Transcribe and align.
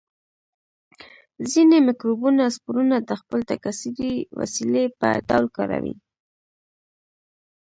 ځینې 1.51 1.77
مکروبونه 1.87 2.43
سپورونه 2.55 2.97
د 3.09 3.09
خپل 3.21 3.39
تکثري 3.51 4.13
وسیلې 4.39 4.85
په 4.99 5.07
ډول 5.27 5.45
کاروي. 5.57 5.95